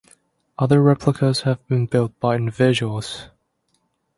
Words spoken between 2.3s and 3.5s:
individuals.